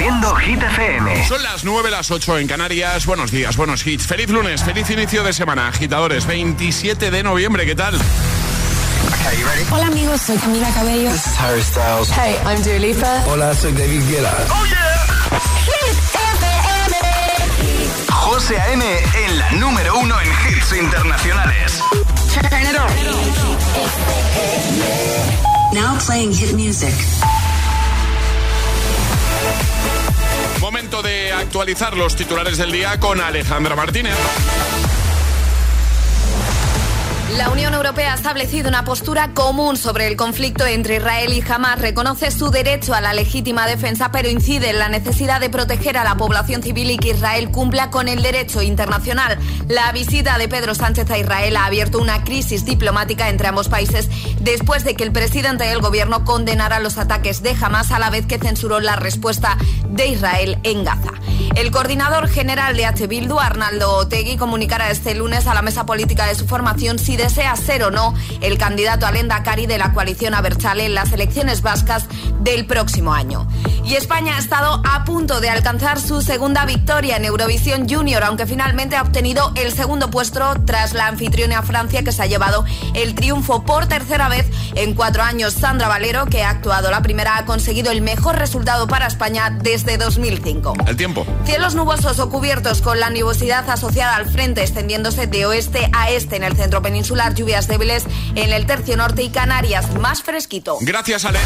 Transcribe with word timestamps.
Haciendo 0.00 0.34
Hit 0.36 0.62
FM. 0.62 1.28
Son 1.28 1.42
las 1.42 1.62
9, 1.62 1.90
las 1.90 2.10
8 2.10 2.38
en 2.38 2.46
Canarias. 2.46 3.04
Buenos 3.04 3.30
días, 3.30 3.54
buenos 3.58 3.86
hits. 3.86 4.06
Feliz 4.06 4.30
lunes, 4.30 4.64
feliz 4.64 4.88
inicio 4.88 5.22
de 5.22 5.34
semana, 5.34 5.68
agitadores. 5.68 6.24
27 6.24 7.10
de 7.10 7.22
noviembre, 7.22 7.66
¿qué 7.66 7.74
tal? 7.74 8.00
Hola 9.70 9.88
amigos, 9.88 10.22
soy 10.22 10.38
Camila 10.38 10.70
Cabello. 10.72 11.10
This 11.10 11.26
is 11.26 11.38
Harry 11.38 11.60
Styles. 11.60 12.08
Hey, 12.12 12.34
I'm 12.46 12.62
Dua 12.62 12.78
Lipa. 12.78 13.24
Hola, 13.26 13.54
soy 13.54 13.72
David 13.72 14.00
Guetta. 14.08 14.34
Oh 14.48 14.64
yeah. 14.64 14.88
José 18.10 18.58
A.M. 18.58 18.82
en 19.26 19.38
la 19.38 19.50
número 19.52 19.98
uno 19.98 20.14
en 20.18 20.28
hits 20.48 20.72
internacionales. 20.72 21.82
Now 25.74 25.98
playing 25.98 26.32
hit 26.32 26.54
music. 26.54 26.94
De 30.80 31.30
actualizar 31.30 31.94
los 31.94 32.16
titulares 32.16 32.56
del 32.56 32.72
día 32.72 32.98
con 32.98 33.20
Alejandra 33.20 33.76
Martínez. 33.76 34.16
La 37.36 37.48
Unión 37.48 37.74
Europea 37.74 38.12
ha 38.12 38.16
establecido 38.16 38.68
una 38.68 38.84
postura 38.84 39.32
común 39.34 39.76
sobre 39.76 40.08
el 40.08 40.16
conflicto 40.16 40.66
entre 40.66 40.96
Israel 40.96 41.32
y 41.32 41.44
Hamas, 41.48 41.80
reconoce 41.80 42.32
su 42.32 42.50
derecho 42.50 42.92
a 42.92 43.00
la 43.00 43.14
legítima 43.14 43.68
defensa, 43.68 44.10
pero 44.10 44.28
incide 44.28 44.70
en 44.70 44.80
la 44.80 44.88
necesidad 44.88 45.40
de 45.40 45.48
proteger 45.48 45.96
a 45.96 46.02
la 46.02 46.16
población 46.16 46.60
civil 46.60 46.90
y 46.90 46.98
que 46.98 47.10
Israel 47.10 47.50
cumpla 47.52 47.90
con 47.90 48.08
el 48.08 48.22
derecho 48.22 48.62
internacional. 48.62 49.38
La 49.68 49.92
visita 49.92 50.38
de 50.38 50.48
Pedro 50.48 50.74
Sánchez 50.74 51.08
a 51.10 51.18
Israel 51.18 51.56
ha 51.56 51.66
abierto 51.66 51.98
una 51.98 52.24
crisis 52.24 52.64
diplomática 52.64 53.28
entre 53.28 53.46
ambos 53.46 53.68
países 53.68 54.08
después 54.40 54.82
de 54.84 54.96
que 54.96 55.04
el 55.04 55.12
presidente 55.12 55.64
del 55.64 55.80
gobierno 55.80 56.24
condenara 56.24 56.80
los 56.80 56.98
ataques 56.98 57.42
de 57.42 57.54
Hamas 57.60 57.92
a 57.92 58.00
la 58.00 58.10
vez 58.10 58.26
que 58.26 58.38
censuró 58.38 58.80
la 58.80 58.96
respuesta 58.96 59.56
de 59.88 60.08
Israel 60.08 60.58
en 60.64 60.82
Gaza. 60.82 61.12
El 61.54 61.70
coordinador 61.70 62.28
general 62.28 62.76
de 62.76 62.86
H. 62.86 63.06
Bildu, 63.06 63.38
Arnaldo 63.38 63.94
Otegui, 63.96 64.36
comunicará 64.36 64.90
este 64.90 65.14
lunes 65.14 65.46
a 65.46 65.54
la 65.54 65.62
mesa 65.62 65.86
política 65.86 66.26
de 66.26 66.34
su 66.34 66.46
formación 66.46 66.98
si 66.98 67.16
desea 67.20 67.54
ser 67.56 67.82
o 67.82 67.90
no 67.90 68.14
el 68.40 68.56
candidato 68.56 69.06
al 69.06 69.16
Endacari 69.16 69.66
de 69.66 69.78
la 69.78 69.92
coalición 69.92 70.34
Abertzale 70.34 70.86
en 70.86 70.94
las 70.94 71.12
elecciones 71.12 71.62
vascas 71.62 72.06
del 72.40 72.66
próximo 72.66 73.12
año. 73.12 73.46
Y 73.84 73.96
España 73.96 74.36
ha 74.36 74.38
estado 74.38 74.82
a 74.88 75.04
punto 75.04 75.40
de 75.40 75.50
alcanzar 75.50 76.00
su 76.00 76.22
segunda 76.22 76.64
victoria 76.64 77.16
en 77.16 77.24
Eurovisión 77.24 77.88
Junior, 77.88 78.22
aunque 78.22 78.46
finalmente 78.46 78.96
ha 78.96 79.02
obtenido 79.02 79.52
el 79.56 79.72
segundo 79.72 80.10
puesto 80.10 80.54
tras 80.64 80.94
la 80.94 81.08
anfitriona 81.08 81.62
Francia 81.62 82.02
que 82.02 82.12
se 82.12 82.22
ha 82.22 82.26
llevado 82.26 82.64
el 82.94 83.14
triunfo 83.14 83.64
por 83.64 83.86
tercera 83.86 84.28
vez 84.28 84.46
en 84.74 84.94
cuatro 84.94 85.22
años. 85.22 85.54
Sandra 85.54 85.88
Valero, 85.88 86.26
que 86.26 86.42
ha 86.42 86.50
actuado 86.50 86.90
la 86.90 87.02
primera, 87.02 87.36
ha 87.36 87.44
conseguido 87.44 87.90
el 87.90 88.00
mejor 88.00 88.36
resultado 88.36 88.86
para 88.86 89.06
España 89.06 89.50
desde 89.50 89.98
2005. 89.98 90.74
El 90.86 90.96
tiempo. 90.96 91.26
Cielos 91.44 91.74
nubosos 91.74 92.18
o 92.18 92.30
cubiertos 92.30 92.80
con 92.80 93.00
la 93.00 93.10
nubosidad 93.10 93.68
asociada 93.68 94.16
al 94.16 94.30
frente 94.30 94.62
extendiéndose 94.62 95.26
de 95.26 95.46
oeste 95.46 95.90
a 95.92 96.10
este 96.10 96.36
en 96.36 96.44
el 96.44 96.56
centro 96.56 96.80
peninsular, 96.80 97.09
lluvias 97.34 97.66
débiles 97.66 98.04
en 98.34 98.52
el 98.52 98.66
tercio 98.66 98.96
norte 98.96 99.22
y 99.22 99.30
Canarias 99.30 99.92
más 99.94 100.22
fresquito. 100.22 100.78
Gracias, 100.80 101.24
Ale. 101.24 101.40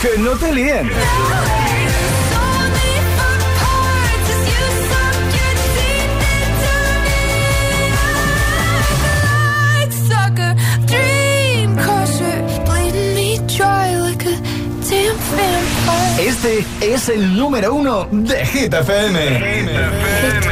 que 0.00 0.18
no 0.18 0.32
te 0.32 0.52
líen. 0.52 0.90
Este 16.18 16.64
es 16.80 17.08
el 17.08 17.36
número 17.36 17.74
uno 17.74 18.06
de 18.10 18.44
Hit 18.46 18.74
FM. 18.74 20.51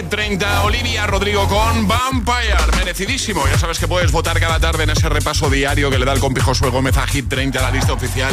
Hit 0.00 0.08
30, 0.08 0.62
Olivia 0.62 1.06
Rodrigo 1.06 1.46
con 1.46 1.86
Vampire. 1.86 2.56
Merecidísimo. 2.78 3.46
Ya 3.46 3.58
sabes 3.58 3.78
que 3.78 3.86
puedes 3.86 4.10
votar 4.10 4.40
cada 4.40 4.58
tarde 4.58 4.84
en 4.84 4.90
ese 4.90 5.10
repaso 5.10 5.50
diario 5.50 5.90
que 5.90 5.98
le 5.98 6.06
da 6.06 6.14
el 6.14 6.20
compijo 6.20 6.54
Sue 6.54 6.70
Gómez 6.70 6.96
a 6.96 7.06
Hit 7.06 7.28
30, 7.28 7.60
la 7.60 7.70
lista 7.70 7.92
oficial 7.92 8.32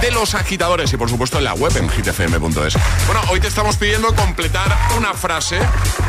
de 0.00 0.10
los 0.10 0.34
agitadores 0.34 0.90
y 0.90 0.96
por 0.96 1.10
supuesto 1.10 1.36
en 1.36 1.44
la 1.44 1.52
web 1.52 1.76
en 1.76 1.90
hitfm.es. 1.90 2.78
Bueno, 3.06 3.20
hoy 3.28 3.40
te 3.40 3.48
estamos 3.48 3.76
pidiendo 3.76 4.14
completar 4.14 4.74
una 4.96 5.12
frase. 5.12 5.58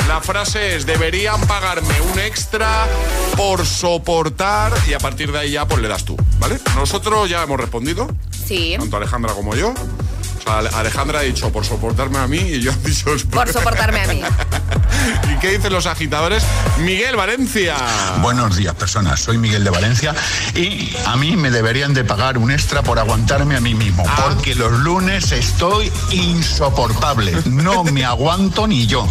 La 0.07 0.21
frase 0.21 0.77
es, 0.77 0.85
deberían 0.85 1.41
pagarme 1.47 1.99
un 2.13 2.19
extra 2.19 2.87
por 3.35 3.65
soportar 3.65 4.71
y 4.87 4.93
a 4.93 4.99
partir 4.99 5.33
de 5.33 5.39
ahí 5.39 5.51
ya 5.51 5.67
pues 5.67 5.81
le 5.81 5.89
das 5.89 6.05
tú, 6.05 6.15
¿vale? 6.39 6.61
Nosotros 6.75 7.29
ya 7.29 7.43
hemos 7.43 7.59
respondido. 7.59 8.07
Sí. 8.47 8.75
Tanto 8.79 8.95
Alejandra 8.95 9.33
como 9.33 9.53
yo. 9.53 9.73
Alejandra 10.45 11.19
ha 11.19 11.23
dicho 11.23 11.51
por 11.51 11.65
soportarme 11.65 12.17
a 12.17 12.27
mí 12.27 12.39
y 12.39 12.61
yo 12.61 12.71
he 12.71 12.87
dicho 12.87 13.15
por 13.31 13.51
soportarme 13.51 14.01
a 14.01 14.07
mí. 14.07 14.21
¿Y 15.33 15.39
qué 15.39 15.51
dicen 15.51 15.73
los 15.73 15.85
agitadores? 15.85 16.43
Miguel 16.79 17.15
Valencia. 17.15 17.75
Buenos 18.21 18.55
días, 18.55 18.73
personas. 18.75 19.19
Soy 19.19 19.37
Miguel 19.37 19.63
de 19.63 19.69
Valencia 19.69 20.13
y 20.55 20.95
a 21.05 21.15
mí 21.15 21.35
me 21.35 21.51
deberían 21.51 21.93
de 21.93 22.03
pagar 22.03 22.37
un 22.37 22.51
extra 22.51 22.81
por 22.81 22.99
aguantarme 22.99 23.55
a 23.55 23.61
mí 23.61 23.73
mismo, 23.75 24.03
ah. 24.07 24.25
porque 24.27 24.55
los 24.55 24.71
lunes 24.79 25.31
estoy 25.31 25.91
insoportable. 26.11 27.33
No 27.45 27.83
me 27.83 28.05
aguanto 28.05 28.67
ni 28.67 28.87
yo, 28.87 29.07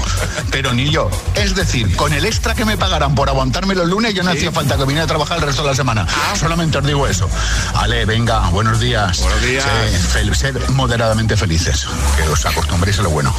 pero 0.50 0.72
ni 0.72 0.90
yo. 0.90 1.10
Es 1.34 1.54
decir, 1.54 1.94
con 1.96 2.12
el 2.12 2.24
extra 2.24 2.54
que 2.54 2.64
me 2.64 2.76
pagaran 2.76 3.14
por 3.14 3.28
aguantarme 3.28 3.74
los 3.74 3.88
lunes, 3.88 4.14
yo 4.14 4.22
no 4.22 4.30
hacía 4.30 4.52
falta 4.52 4.76
que 4.76 4.84
viniera 4.84 5.04
a 5.04 5.08
trabajar 5.08 5.38
el 5.38 5.44
resto 5.44 5.62
de 5.62 5.68
la 5.68 5.74
semana. 5.74 6.06
Ah. 6.08 6.34
Solamente 6.36 6.78
os 6.78 6.86
digo 6.86 7.06
eso. 7.06 7.28
Ale, 7.74 8.04
venga, 8.04 8.48
buenos 8.50 8.80
días. 8.80 9.20
Buenos 9.20 9.42
días. 9.42 9.64
Sed, 10.32 10.56
moderadamente 10.70 11.36
felices, 11.36 11.86
que 12.16 12.22
os 12.28 12.46
acostumbréis 12.46 12.98
a 12.98 13.02
lo 13.02 13.10
bueno. 13.10 13.34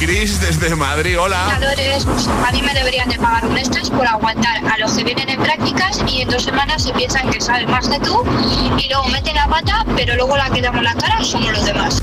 Cris 0.00 0.40
desde 0.40 0.74
Madrid, 0.74 1.20
hola. 1.20 1.58
Pues, 2.06 2.26
a 2.26 2.52
mí 2.52 2.62
me 2.62 2.72
deberían 2.72 3.06
de 3.10 3.18
pagar 3.18 3.44
un 3.44 3.58
estrés 3.58 3.90
por 3.90 4.06
aguantar 4.06 4.56
a 4.66 4.78
los 4.78 4.92
que 4.94 5.04
vienen 5.04 5.28
en 5.28 5.42
prácticas 5.42 6.02
y 6.08 6.22
en 6.22 6.28
dos 6.30 6.42
semanas 6.42 6.84
se 6.84 6.92
piensan 6.94 7.30
que 7.30 7.38
saben 7.38 7.70
más 7.70 7.90
de 7.90 8.00
tú 8.00 8.24
y 8.78 8.88
luego 8.88 9.08
meten 9.08 9.34
la 9.34 9.46
pata, 9.46 9.84
pero 9.94 10.16
luego 10.16 10.38
la 10.38 10.48
que 10.48 10.62
damos 10.62 10.82
la 10.82 10.94
cara 10.94 11.22
somos 11.22 11.52
los 11.52 11.66
demás. 11.66 12.02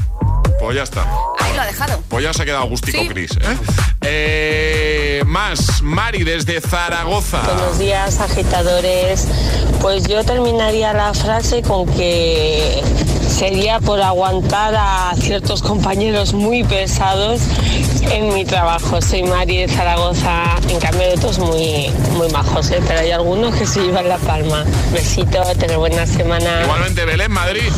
Pues 0.60 0.76
ya 0.76 0.84
está. 0.84 1.06
Ahí 1.40 1.54
lo 1.54 1.62
ha 1.62 1.66
dejado. 1.66 2.02
Pues 2.08 2.24
ya 2.24 2.34
se 2.34 2.42
ha 2.42 2.46
quedado 2.46 2.66
gustico, 2.68 3.00
Cris. 3.08 3.32
¿eh? 3.32 3.58
¿eh? 4.02 5.24
más, 5.26 5.82
Mari 5.82 6.24
desde 6.24 6.60
Zaragoza. 6.62 7.42
Buenos 7.42 7.80
días, 7.80 8.20
agitadores. 8.20 9.28
Pues 9.82 10.08
yo 10.08 10.24
terminaría 10.24 10.94
la 10.94 11.14
frase 11.14 11.62
con 11.62 11.86
que 11.86 12.82
sería 13.30 13.80
por 13.80 14.02
aguantar 14.02 14.74
a 14.76 15.14
ciertos 15.20 15.62
compañeros 15.62 16.34
muy 16.34 16.64
pesados 16.64 17.42
en 18.12 18.34
mi 18.34 18.44
trabajo. 18.46 19.00
Soy 19.02 19.24
Mari 19.24 19.58
de 19.58 19.68
Zaragoza, 19.68 20.56
en 20.70 20.80
cambio 20.80 21.04
de 21.08 21.14
otros 21.14 21.38
muy, 21.38 21.90
muy 22.14 22.30
majos, 22.30 22.72
¿eh? 22.72 22.82
pero 22.88 23.00
hay 23.00 23.12
algunos 23.12 23.56
que 23.56 23.68
se 23.68 23.82
llevan 23.82 24.10
la 24.10 24.18
palma. 24.18 24.66
Besito, 24.92 25.44
tener 25.60 25.78
buena 25.78 26.08
semana. 26.08 26.64
Igualmente, 26.64 27.06
Belén, 27.06 27.32
Madrid. 27.32 27.72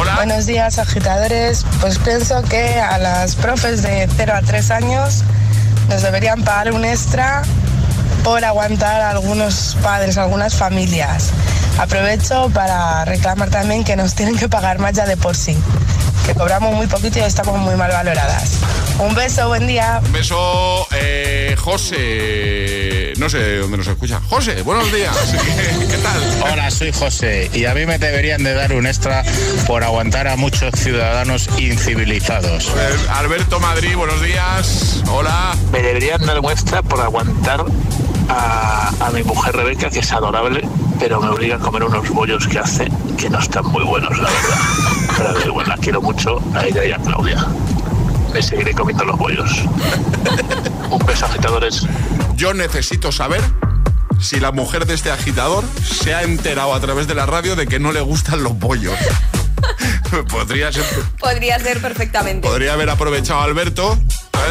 Hola. 0.00 0.14
Buenos 0.14 0.46
días, 0.46 0.78
agitadores. 0.78 1.66
Pues 1.80 1.98
pienso 1.98 2.40
que 2.44 2.78
a 2.78 2.98
las 2.98 3.34
profes 3.34 3.82
de 3.82 4.08
0 4.16 4.32
a 4.32 4.42
3 4.42 4.70
años 4.70 5.24
nos 5.88 6.02
deberían 6.02 6.44
pagar 6.44 6.72
un 6.72 6.84
extra 6.84 7.42
por 8.22 8.44
aguantar 8.44 9.00
a 9.00 9.10
algunos 9.10 9.76
padres, 9.82 10.16
algunas 10.16 10.54
familias. 10.54 11.30
Aprovecho 11.78 12.48
para 12.54 13.04
reclamar 13.06 13.50
también 13.50 13.82
que 13.82 13.96
nos 13.96 14.14
tienen 14.18 14.38
que 14.38 14.48
pagar 14.48 14.78
más 14.78 14.92
ya 14.92 15.04
de 15.04 15.16
por 15.16 15.36
sí, 15.36 15.58
que 16.26 16.34
cobramos 16.34 16.72
muy 16.74 16.86
poquito 16.86 17.18
y 17.18 17.22
estamos 17.22 17.58
muy 17.58 17.74
mal 17.74 17.90
valoradas. 17.90 18.52
Un 19.00 19.16
beso, 19.16 19.48
buen 19.48 19.66
día. 19.66 20.00
Un 20.04 20.12
beso, 20.12 20.86
eh, 20.92 21.37
José. 21.58 23.12
No 23.18 23.28
sé 23.28 23.58
dónde 23.58 23.76
nos 23.76 23.86
escucha. 23.86 24.20
José, 24.28 24.62
buenos 24.62 24.90
días. 24.92 25.14
¿Qué, 25.90 25.98
tal? 25.98 26.52
Hola, 26.52 26.70
soy 26.70 26.92
José 26.92 27.50
y 27.52 27.64
a 27.66 27.74
mí 27.74 27.84
me 27.86 27.98
deberían 27.98 28.42
de 28.42 28.54
dar 28.54 28.72
un 28.72 28.86
extra 28.86 29.24
por 29.66 29.84
aguantar 29.84 30.28
a 30.28 30.36
muchos 30.36 30.72
ciudadanos 30.74 31.48
incivilizados. 31.58 32.70
Alberto 33.10 33.60
Madrid, 33.60 33.94
buenos 33.96 34.22
días. 34.22 35.02
Hola. 35.10 35.56
Me 35.72 35.82
deberían 35.82 36.24
dar 36.24 36.38
un 36.40 36.50
extra 36.50 36.82
por 36.82 37.00
aguantar 37.00 37.64
a, 38.28 38.92
a 39.00 39.10
mi 39.10 39.22
mujer 39.22 39.54
Rebeca, 39.56 39.90
que 39.90 39.98
es 39.98 40.12
adorable 40.12 40.62
pero 40.98 41.20
me 41.20 41.28
obliga 41.28 41.56
a 41.56 41.58
comer 41.58 41.84
unos 41.84 42.08
bollos 42.10 42.46
que 42.48 42.58
hace 42.58 42.88
que 43.16 43.30
no 43.30 43.38
están 43.38 43.64
muy 43.66 43.84
buenos, 43.84 44.10
la 44.18 44.28
verdad. 44.28 45.34
Pero 45.40 45.52
bueno, 45.52 45.68
la 45.70 45.76
quiero 45.76 46.02
mucho 46.02 46.40
a 46.54 46.66
ella 46.66 46.84
y 46.84 46.92
a 46.92 46.98
Claudia. 46.98 47.46
Me 48.32 48.42
seguiré 48.42 48.72
comiendo 48.74 49.04
los 49.04 49.18
bollos. 49.18 49.50
Un 50.90 51.04
beso, 51.06 51.26
agitadores. 51.26 51.86
Yo 52.36 52.54
necesito 52.54 53.12
saber 53.12 53.40
si 54.20 54.40
la 54.40 54.52
mujer 54.52 54.86
de 54.86 54.94
este 54.94 55.10
agitador 55.10 55.64
se 55.82 56.14
ha 56.14 56.22
enterado 56.22 56.74
a 56.74 56.80
través 56.80 57.06
de 57.06 57.14
la 57.14 57.26
radio 57.26 57.56
de 57.56 57.66
que 57.66 57.78
no 57.78 57.92
le 57.92 58.00
gustan 58.00 58.42
los 58.42 58.58
bollos. 58.58 58.94
Podría 60.30 60.72
ser. 60.72 60.84
Podría 61.18 61.58
ser 61.58 61.80
perfectamente. 61.80 62.46
Podría 62.48 62.72
haber 62.72 62.90
aprovechado 62.90 63.40
Alberto 63.40 63.98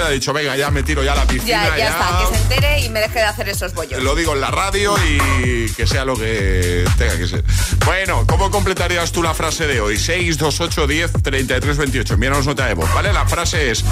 ha 0.04 0.10
dicho, 0.10 0.34
venga, 0.34 0.56
ya 0.56 0.72
me 0.72 0.84
tiro 0.84 1.04
ya 1.04 1.14
a 1.14 1.16
la 1.16 1.26
piscina. 1.26 1.70
Ya, 1.70 1.78
ya, 1.78 1.90
está, 1.90 2.20
que 2.20 2.36
se 2.36 2.44
entere 2.44 2.80
y 2.82 2.90
me 2.90 3.00
deje 3.00 3.20
de 3.20 3.26
hacer 3.26 3.50
esos 3.50 3.74
bollos. 3.74 4.02
Lo 4.02 4.16
digo 4.16 4.34
en 4.34 4.42
la 4.42 4.52
radio 4.52 4.96
y 5.08 5.70
que 5.72 5.88
sea 5.88 6.06
lo 6.06 6.16
que 6.16 6.86
tenga 6.98 7.18
que 7.18 7.28
ser. 7.28 7.44
Bueno, 7.86 8.26
¿cómo 8.28 8.52
completarías 8.52 9.12
tú 9.12 9.24
la 9.24 9.34
frase 9.34 9.68
de 9.68 9.82
hoy? 9.82 9.98
628 9.98 10.88
10 10.88 11.12
33 11.24 11.78
28. 11.78 12.14
Envíanos 12.14 12.46
nota 12.46 12.66
de 12.66 12.74
voz, 12.74 12.94
¿vale? 12.94 13.14
La 13.14 13.26
frase 13.26 13.72
es: 13.72 13.84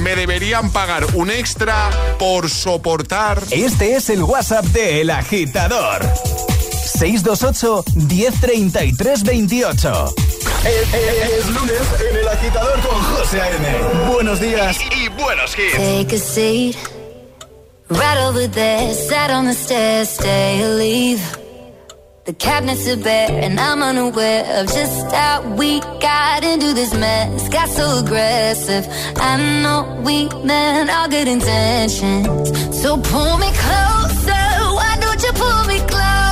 Me 0.00 0.16
deberían 0.16 0.70
pagar 0.70 1.06
un 1.14 1.30
extra 1.30 1.90
por 2.18 2.48
soportar. 2.50 3.42
Este 3.50 3.96
es 3.96 4.10
el 4.10 4.22
WhatsApp 4.22 4.64
de 4.66 5.00
El 5.00 5.10
Agitador. 5.10 6.02
628 6.84 7.84
1033 7.96 9.22
28. 9.22 10.14
Es, 10.64 11.50
lunes 11.50 11.82
en 12.08 12.16
el 12.16 12.28
agitador 12.28 12.80
con 12.80 13.02
José 13.02 13.40
A.M. 13.40 14.12
Buenos 14.12 14.40
días 14.40 14.78
y, 14.96 15.08
buenos 15.08 15.56
hits. 15.58 15.76
Take 15.76 16.14
a 16.14 16.18
seat. 16.18 16.76
Right 17.88 18.18
over 18.18 18.48
there, 18.48 18.94
sat 18.94 19.30
on 19.30 19.46
the 19.46 19.54
stairs, 19.54 20.08
stay 20.08 20.62
or 20.62 20.76
leave. 20.76 21.20
The 22.24 22.32
cabinets 22.32 22.88
are 22.88 22.96
bare, 22.96 23.30
and 23.42 23.58
I'm 23.58 23.82
unaware 23.82 24.60
of 24.60 24.66
just 24.68 25.12
how 25.12 25.42
we 25.56 25.80
got 26.00 26.44
into 26.44 26.72
this 26.72 26.94
mess. 26.94 27.48
Got 27.48 27.68
so 27.68 27.98
aggressive. 27.98 28.86
I 29.16 29.36
know 29.62 30.00
we 30.04 30.28
meant 30.44 30.88
all 30.88 31.08
good 31.08 31.26
intentions. 31.26 32.80
So 32.80 32.96
pull 32.96 33.38
me 33.38 33.50
closer. 33.50 34.44
Why 34.78 34.96
don't 35.00 35.22
you 35.22 35.32
pull 35.32 35.64
me 35.66 35.78
close? 35.80 36.31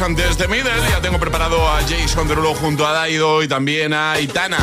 Antes 0.00 0.38
de 0.38 0.48
Middle. 0.48 0.72
Ya 0.90 1.00
tengo 1.00 1.20
preparado 1.20 1.68
a 1.68 1.80
Jason 1.82 2.26
Derulo 2.26 2.54
junto 2.54 2.86
a 2.86 2.92
Daido 2.92 3.42
y 3.42 3.48
también 3.48 3.94
a 3.94 4.18
Itana. 4.18 4.58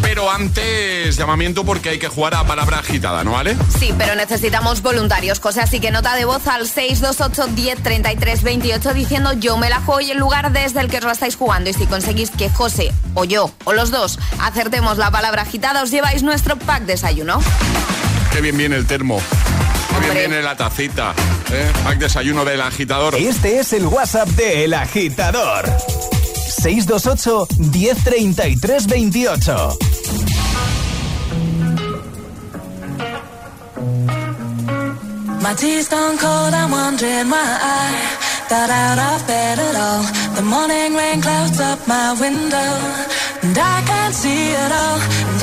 Pero 0.00 0.30
antes, 0.30 1.16
llamamiento 1.16 1.64
porque 1.64 1.88
hay 1.88 1.98
que 1.98 2.06
jugar 2.08 2.34
a 2.34 2.44
palabra 2.44 2.78
agitada, 2.78 3.24
¿no 3.24 3.32
vale? 3.32 3.56
Sí, 3.78 3.92
pero 3.98 4.14
necesitamos 4.14 4.80
voluntarios, 4.80 5.40
José. 5.40 5.60
Así 5.60 5.80
que 5.80 5.90
nota 5.90 6.14
de 6.14 6.24
voz 6.24 6.46
al 6.46 6.68
628-1033-28 6.68 8.92
diciendo 8.92 9.32
yo 9.32 9.56
me 9.56 9.70
la 9.70 9.80
juego 9.80 10.00
y 10.00 10.12
el 10.12 10.18
lugar 10.18 10.52
desde 10.52 10.80
el 10.80 10.88
que 10.88 10.98
os 10.98 11.04
la 11.04 11.12
estáis 11.12 11.36
jugando. 11.36 11.70
Y 11.70 11.72
si 11.72 11.86
conseguís 11.86 12.30
que 12.30 12.48
José 12.48 12.92
o 13.14 13.24
yo 13.24 13.50
o 13.64 13.72
los 13.72 13.90
dos 13.90 14.20
acertemos 14.40 14.98
la 14.98 15.10
palabra 15.10 15.42
agitada, 15.42 15.82
os 15.82 15.90
lleváis 15.90 16.22
nuestro 16.22 16.56
pack 16.56 16.84
desayuno. 16.84 17.40
Qué 18.32 18.40
bien 18.40 18.56
viene 18.56 18.76
el 18.76 18.86
termo 18.86 19.20
bien 20.12 20.30
viene 20.30 20.42
la 20.42 20.56
tacita. 20.56 21.14
¿eh? 21.52 21.72
Pack 21.82 21.98
desayuno 21.98 22.44
del 22.44 22.60
agitador. 22.60 23.14
Este 23.14 23.58
es 23.58 23.72
el 23.72 23.86
WhatsApp 23.86 24.28
de 24.30 24.64
El 24.64 24.74
Agitador. 24.74 25.64
628 26.46 27.48
1033 27.58 28.86
28 28.86 29.78
My 35.40 35.52
tea's 35.54 35.88
gone 35.88 36.16
cold, 36.16 36.54
I'm 36.54 36.70
wondering 36.70 37.28
why 37.28 37.58
I 37.60 38.48
got 38.48 38.70
out 38.70 38.98
of 38.98 39.26
bed 39.26 39.58
at 39.58 39.76
all. 39.76 40.02
The 40.36 40.42
morning 40.42 40.94
rain 40.94 41.20
clouds 41.20 41.60
up 41.60 41.86
my 41.86 42.14
window, 42.18 42.72
and 43.42 43.58
I 43.58 43.82
can't 43.84 44.14
see 44.14 44.52
it 44.52 44.72
all. 44.72 44.98
And 45.32 45.42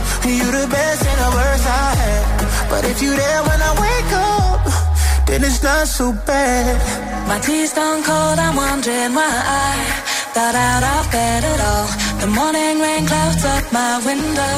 You 0.23 0.51
the 0.51 0.67
best 0.69 1.01
and 1.05 1.19
the 1.25 1.31
worst 1.35 1.65
I 1.65 1.89
had. 2.01 2.69
But 2.69 2.85
if 2.85 3.01
you 3.01 3.09
there 3.09 3.41
when 3.41 3.59
I 3.69 3.71
wake 3.85 4.13
up, 4.13 4.61
then 5.27 5.43
it's 5.43 5.61
not 5.63 5.87
so 5.87 6.13
bad. 6.13 6.77
My 7.27 7.39
tea's 7.39 7.71
stone 7.71 8.01
cold, 8.03 8.37
I'm 8.37 8.55
wondering 8.55 9.13
why 9.17 9.27
I 9.27 9.71
got 10.33 10.53
out 10.55 10.83
of 10.93 11.11
bed 11.11 11.43
at 11.43 11.59
all. 11.69 11.87
The 12.21 12.27
morning 12.37 12.79
rain 12.79 13.03
clouds 13.07 13.43
up 13.43 13.65
my 13.73 13.93
window, 14.05 14.55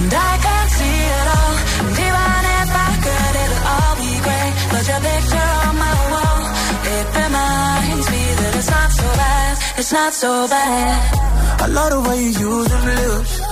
and 0.00 0.12
I 0.12 0.32
can't 0.44 0.70
see 0.78 0.98
it 1.18 1.26
all. 1.36 1.54
And 1.82 1.96
even 2.06 2.42
if 2.60 2.70
I 2.86 2.90
could, 3.04 3.34
it'll 3.42 3.64
all 3.74 3.94
be 3.96 4.12
great. 4.26 4.52
But 4.72 4.82
your 4.90 5.00
picture 5.08 5.50
on 5.66 5.74
my 5.86 5.96
wall, 6.12 6.42
it 6.94 7.06
reminds 7.16 8.06
me 8.12 8.22
that 8.40 8.52
it's 8.60 8.70
not 8.70 8.90
so 8.92 9.08
bad. 9.22 9.52
It's 9.80 9.92
not 9.92 10.12
so 10.12 10.32
bad. 10.48 11.62
I 11.64 11.66
love 11.66 11.90
the 11.96 12.00
way 12.08 12.18
you 12.22 12.48
use 12.48 12.68
them 12.68 12.84
lips. 12.86 13.51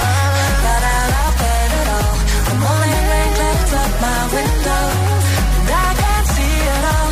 My 4.01 4.21
window. 4.35 4.83
And 5.57 5.69
I 5.85 5.89
can't 6.01 6.27
see 6.35 6.55
it 6.73 6.83
all. 6.93 7.11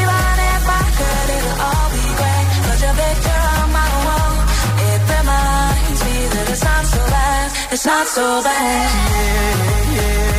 Even 0.00 0.34
if 0.54 0.64
I 0.80 0.84
could, 0.98 1.28
it'll 1.36 1.58
all 1.68 1.88
be 1.96 2.06
great. 2.20 2.46
But 2.66 2.78
your 2.84 2.94
picture 3.02 3.42
on 3.58 3.68
my 3.80 3.90
wall, 4.06 4.34
it 4.90 5.00
reminds 5.16 6.00
me 6.06 6.16
that 6.34 6.46
it's 6.52 6.64
not 6.70 6.84
so 6.94 7.00
bad. 7.16 7.46
It's 7.74 7.86
not 7.86 8.06
so 8.06 8.26
bad. 8.42 9.18
It's 9.90 10.26
not 10.26 10.37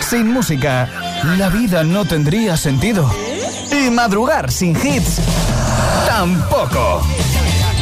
Sin 0.00 0.32
música, 0.32 0.88
la 1.36 1.48
vida 1.48 1.84
no 1.84 2.04
tendría 2.04 2.56
sentido. 2.56 3.10
Y 3.70 3.90
madrugar 3.90 4.50
sin 4.50 4.74
hits, 4.76 5.20
tampoco. 6.06 7.02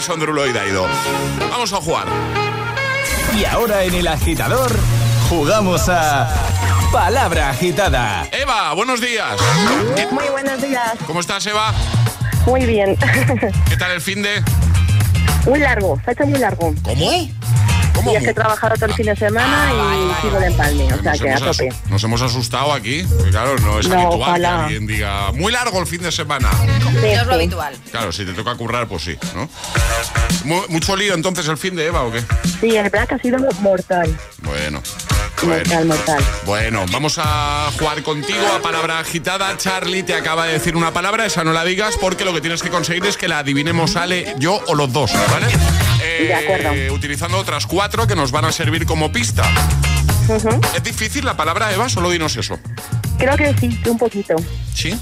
Jason 0.00 0.18
Derulo 0.18 0.46
y 0.46 0.52
Daido. 0.54 0.86
Vamos 1.50 1.74
a 1.74 1.76
jugar. 1.76 2.06
Y 3.38 3.44
ahora 3.44 3.84
en 3.84 3.92
el 3.92 4.08
agitador, 4.08 4.74
jugamos 5.28 5.90
a 5.90 6.26
Palabra 6.90 7.50
Agitada. 7.50 8.26
Eva, 8.32 8.72
buenos 8.72 9.02
días. 9.02 9.38
Muy 10.10 10.24
buenos 10.30 10.62
días. 10.62 10.92
¿Cómo 11.06 11.20
estás, 11.20 11.44
Eva? 11.44 11.74
Muy 12.46 12.64
bien. 12.64 12.96
¿Qué 13.68 13.76
tal 13.76 13.90
el 13.90 14.00
fin 14.00 14.22
de? 14.22 14.42
muy 15.46 15.58
largo, 15.58 16.00
se 16.02 16.10
ha 16.10 16.12
hecho 16.14 16.26
muy 16.26 16.38
largo. 16.38 16.74
¿Cómo? 16.82 17.12
Y 18.12 18.16
es 18.16 18.22
que 18.22 18.30
he 18.30 18.34
trabajado 18.34 18.74
todo 18.76 18.86
el 18.86 18.94
fin 18.94 19.06
de 19.06 19.16
semana 19.16 19.70
y 19.72 20.22
sigo 20.22 20.38
de 20.40 20.46
empalme, 20.46 20.92
o 20.92 21.02
sea 21.02 21.12
que 21.12 21.30
a 21.30 21.38
tope. 21.38 21.68
nos 21.90 22.02
hemos 22.02 22.22
asustado 22.22 22.72
aquí. 22.72 23.02
porque, 23.02 23.30
Claro, 23.30 23.58
no 23.58 23.78
es 23.78 23.88
No, 23.88 24.00
habitual 24.00 24.40
que 24.40 24.46
alguien 24.46 24.86
diga 24.86 25.32
muy 25.32 25.52
largo 25.52 25.80
el 25.80 25.86
fin 25.86 26.02
de 26.02 26.12
semana. 26.12 26.48
No 26.94 27.00
es 27.00 27.26
lo 27.26 27.34
habitual. 27.34 27.74
Claro, 27.90 28.12
si 28.12 28.24
te 28.24 28.32
toca 28.32 28.54
currar, 28.54 28.86
pues 28.88 29.02
sí, 29.02 29.18
¿no? 29.34 29.48
Mu- 30.44 30.66
¿Mucho 30.68 30.96
lío 30.96 31.14
entonces 31.14 31.46
el 31.48 31.56
fin 31.58 31.76
de 31.76 31.86
Eva 31.86 32.02
o 32.02 32.12
qué? 32.12 32.22
Sí, 32.60 32.76
el 32.76 32.88
black 32.90 33.12
ha 33.12 33.18
sido 33.18 33.38
mortal. 33.60 34.14
Bueno. 34.42 34.82
Mortal, 35.42 35.86
mortal. 35.86 36.22
Bueno, 36.44 36.84
vamos 36.92 37.14
a 37.18 37.70
jugar 37.78 38.02
contigo 38.02 38.46
a 38.54 38.60
palabra 38.60 38.98
agitada. 38.98 39.56
Charlie 39.56 40.02
te 40.02 40.14
acaba 40.14 40.46
de 40.46 40.52
decir 40.54 40.76
una 40.76 40.92
palabra, 40.92 41.24
esa 41.24 41.44
no 41.44 41.52
la 41.54 41.64
digas 41.64 41.94
porque 41.98 42.26
lo 42.26 42.34
que 42.34 42.42
tienes 42.42 42.62
que 42.62 42.68
conseguir 42.68 43.06
es 43.06 43.16
que 43.16 43.26
la 43.26 43.38
adivinemos 43.38 43.96
Ale, 43.96 44.34
yo 44.38 44.60
o 44.66 44.74
los 44.74 44.92
dos, 44.92 45.12
¿vale? 45.30 45.46
Eh, 46.02 46.24
De 46.28 46.34
acuerdo. 46.34 46.94
Utilizando 46.94 47.38
otras 47.38 47.66
cuatro 47.66 48.06
que 48.06 48.14
nos 48.16 48.32
van 48.32 48.44
a 48.44 48.52
servir 48.52 48.84
como 48.84 49.10
pista. 49.12 49.42
¿Es 50.76 50.82
difícil 50.82 51.24
la 51.24 51.36
palabra, 51.36 51.72
Eva? 51.72 51.88
Solo 51.88 52.10
dinos 52.10 52.36
eso. 52.36 52.58
Creo 53.18 53.36
que 53.36 53.54
sí, 53.58 53.68
que 53.82 53.90
un 53.90 53.98
poquito. 53.98 54.34
¿Sí? 54.74 54.98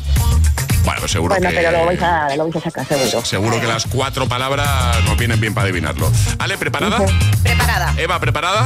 Bueno, 0.88 1.06
seguro 1.06 1.34
Bueno, 1.34 1.50
que... 1.50 1.54
pero 1.56 1.70
lo 1.70 1.84
vais, 1.84 2.00
a, 2.02 2.34
lo 2.34 2.44
vais 2.44 2.56
a 2.56 2.60
sacar, 2.62 2.86
seguro. 2.86 3.22
Seguro 3.22 3.60
que 3.60 3.66
las 3.66 3.84
cuatro 3.84 4.26
palabras 4.26 5.04
nos 5.04 5.18
vienen 5.18 5.38
bien 5.38 5.52
para 5.52 5.66
adivinarlo. 5.66 6.10
Ale, 6.38 6.56
¿preparada? 6.56 6.96
Preparada. 7.42 7.92
Eva, 7.98 8.18
¿preparada? 8.18 8.64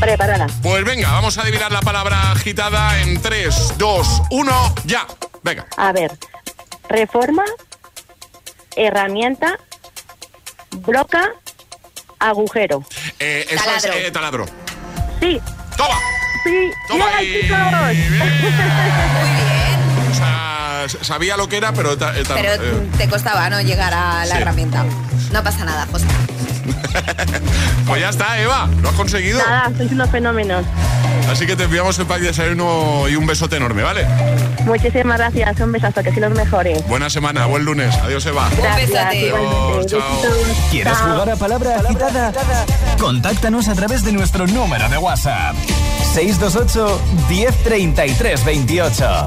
Preparada. 0.00 0.48
Pues 0.60 0.84
venga, 0.84 1.12
vamos 1.12 1.38
a 1.38 1.42
adivinar 1.42 1.70
la 1.70 1.80
palabra 1.80 2.32
agitada 2.32 2.98
en 3.00 3.22
3, 3.22 3.74
2, 3.78 4.22
1, 4.30 4.74
ya. 4.86 5.06
Venga. 5.44 5.64
A 5.76 5.92
ver, 5.92 6.10
reforma, 6.88 7.44
herramienta, 8.74 9.56
broca, 10.78 11.30
agujero. 12.18 12.84
Eh, 13.20 13.46
esta 13.50 13.64
Taladro. 13.66 13.92
es 13.92 14.04
eh, 14.04 14.10
taladro. 14.10 14.46
Sí. 15.20 15.40
¡Toma! 15.76 15.94
Sí. 16.42 16.70
Toma 16.88 17.04
¡Bien, 17.06 17.18
ahí. 17.18 17.40
chicos! 17.40 17.58
O 19.58 19.58
sea, 20.88 21.02
sabía 21.04 21.36
lo 21.36 21.48
que 21.48 21.56
era, 21.56 21.72
pero... 21.72 21.96
ta- 21.96 22.16
eh, 22.18 22.22
ta- 22.24 22.34
Pero 22.34 22.52
eh, 22.54 22.88
te 22.98 23.08
costaba, 23.08 23.48
¿no? 23.50 23.60
Llegar 23.60 23.92
a 23.94 24.24
la 24.26 24.34
Sí. 24.36 24.40
herramienta. 24.42 24.84
No 25.32 25.42
pasa 25.42 25.64
nada, 25.64 25.86
José. 25.90 26.06
pues 27.86 28.00
ya 28.00 28.10
está, 28.10 28.38
Eva, 28.40 28.68
lo 28.82 28.88
has 28.90 28.94
conseguido. 28.94 29.38
Nada, 29.38 29.70
sois 29.76 29.90
unos 29.92 30.10
fenómenos. 30.10 30.64
Así 31.30 31.46
que 31.46 31.56
te 31.56 31.64
enviamos 31.64 31.98
el 31.98 32.06
pack 32.06 32.20
de 32.20 32.26
desayuno 32.28 33.08
y 33.08 33.16
un 33.16 33.26
besote 33.26 33.56
enorme, 33.56 33.82
¿vale? 33.82 34.06
Muchísimas 34.64 35.18
gracias, 35.18 35.58
un 35.60 35.72
besazo, 35.72 36.02
que 36.02 36.10
sois 36.10 36.20
los 36.20 36.32
mejores. 36.32 36.86
Buena 36.86 37.08
semana, 37.10 37.46
buen 37.46 37.64
lunes. 37.64 37.94
Adiós, 37.96 38.24
Eva. 38.26 38.48
Gracias, 38.56 38.90
Adiós, 39.06 39.86
chao. 39.86 40.00
Besitos. 40.00 40.56
¿Quieres 40.70 40.92
Chao. 40.98 41.12
jugar 41.12 41.30
a 41.30 41.36
Palabra 41.36 41.76
Agitada? 41.80 42.32
Contáctanos 43.00 43.68
a 43.68 43.74
través 43.74 44.04
de 44.04 44.12
nuestro 44.12 44.46
número 44.46 44.88
de 44.88 44.98
WhatsApp. 44.98 45.54
628 46.14 47.00
1033 47.28 48.44
28. 48.44 49.26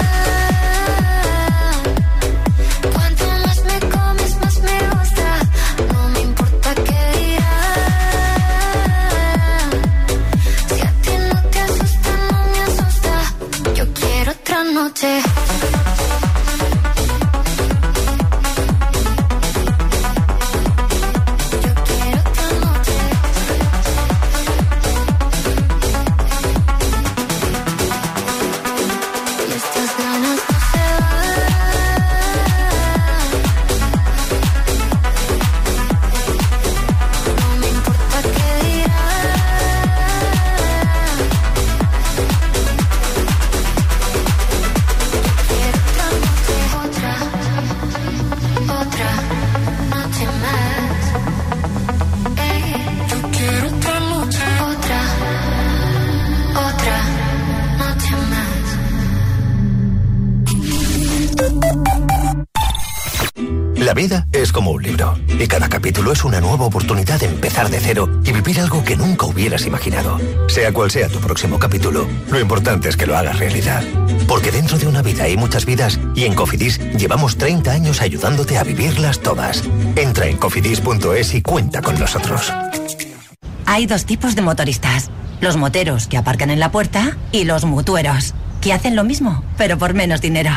La 63.91 63.95
vida 63.95 64.25
es 64.31 64.53
como 64.53 64.71
un 64.71 64.81
libro 64.81 65.19
y 65.37 65.47
cada 65.47 65.67
capítulo 65.67 66.13
es 66.13 66.23
una 66.23 66.39
nueva 66.39 66.63
oportunidad 66.63 67.19
de 67.19 67.25
empezar 67.25 67.69
de 67.69 67.81
cero 67.81 68.21
y 68.23 68.31
vivir 68.31 68.61
algo 68.61 68.85
que 68.85 68.95
nunca 68.95 69.25
hubieras 69.25 69.65
imaginado. 69.65 70.17
Sea 70.47 70.71
cual 70.71 70.89
sea 70.89 71.09
tu 71.09 71.19
próximo 71.19 71.59
capítulo, 71.59 72.07
lo 72.29 72.39
importante 72.39 72.87
es 72.87 72.95
que 72.95 73.05
lo 73.05 73.17
hagas 73.17 73.37
realidad. 73.39 73.83
Porque 74.29 74.49
dentro 74.49 74.77
de 74.77 74.87
una 74.87 75.01
vida 75.01 75.25
hay 75.25 75.35
muchas 75.35 75.65
vidas 75.65 75.99
y 76.15 76.23
en 76.23 76.35
Cofidis 76.35 76.79
llevamos 76.95 77.35
30 77.35 77.69
años 77.69 77.99
ayudándote 77.99 78.57
a 78.57 78.63
vivirlas 78.63 79.19
todas. 79.19 79.61
Entra 79.97 80.27
en 80.27 80.37
cofidis.es 80.37 81.33
y 81.33 81.41
cuenta 81.41 81.81
con 81.81 81.99
nosotros. 81.99 82.49
Hay 83.65 83.87
dos 83.87 84.05
tipos 84.05 84.37
de 84.37 84.41
motoristas. 84.41 85.11
Los 85.41 85.57
moteros 85.57 86.07
que 86.07 86.15
aparcan 86.15 86.49
en 86.49 86.61
la 86.61 86.71
puerta 86.71 87.17
y 87.33 87.43
los 87.43 87.65
mutueros. 87.65 88.35
que 88.61 88.71
hacen 88.71 88.95
lo 88.95 89.03
mismo, 89.03 89.43
pero 89.57 89.77
por 89.77 89.95
menos 89.95 90.21
dinero. 90.21 90.51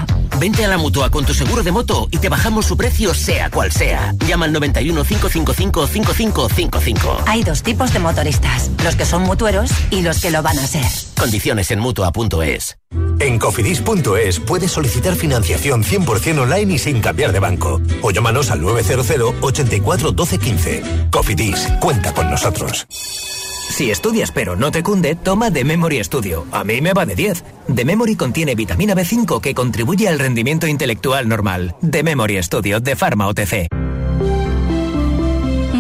Vente 0.44 0.62
a 0.62 0.68
la 0.68 0.76
mutua 0.76 1.09
con 1.09 1.24
tu 1.24 1.33
seguro 1.33 1.62
de 1.62 1.72
moto 1.72 2.07
y 2.11 2.18
te 2.18 2.28
bajamos 2.28 2.66
su 2.66 2.76
precio, 2.76 3.14
sea 3.14 3.48
cual 3.50 3.72
sea. 3.72 4.12
Llama 4.28 4.44
al 4.44 4.52
91 4.52 5.02
555 5.02 5.87
5555. 5.87 7.22
Hay 7.26 7.42
dos 7.42 7.62
tipos 7.62 7.94
de 7.94 7.98
motoristas: 7.98 8.70
los 8.85 8.94
que 8.94 9.07
son 9.07 9.22
mutueros 9.22 9.70
y 9.90 10.02
los 10.02 10.20
que 10.20 10.30
lo 10.30 10.42
van 10.42 10.59
a 10.59 10.66
ser. 10.66 10.85
Condiciones 11.18 11.70
en 11.70 11.80
mutua.es. 11.80 12.76
En 13.20 13.38
cofidis.es 13.38 14.40
puedes 14.40 14.70
solicitar 14.70 15.14
financiación 15.14 15.83
100% 15.83 16.38
online 16.38 16.74
y 16.74 16.78
sin 16.78 17.00
cambiar 17.00 17.33
de 17.33 17.40
banco. 17.40 17.80
O 18.02 18.11
llámanos 18.11 18.50
al 18.50 18.61
900 18.61 19.37
84 19.40 20.12
12 20.12 20.38
15. 20.38 20.83
Cofidis, 21.11 21.68
cuenta 21.80 22.12
con 22.12 22.30
nosotros. 22.30 22.87
Si 23.70 23.90
estudias 23.90 24.31
pero 24.31 24.57
no 24.57 24.70
te 24.70 24.83
cunde, 24.83 25.16
toma 25.16 25.50
The 25.50 25.64
Memory 25.64 26.03
Studio. 26.05 26.46
A 26.53 26.64
mí 26.64 26.81
me 26.81 26.92
va 26.92 27.07
de 27.07 27.14
10. 27.14 27.44
The 27.74 27.85
Memory 27.85 28.16
contiene 28.16 28.55
vitamina 28.55 28.94
B5 28.94 29.40
que 29.40 29.55
contribuye 29.55 30.09
al 30.09 30.18
rendimiento 30.18 30.66
intelectual 30.66 31.29
normal. 31.29 31.74
The 31.88 32.03
Memory 32.03 32.42
Studio 32.42 32.81
de 32.81 32.94
Pharma 32.94 33.27
OTC. 33.27 33.68